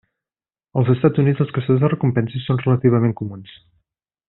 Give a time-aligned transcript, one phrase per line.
[0.79, 3.55] Als Estats Units, els caçadors de recompenses són relativament comuns.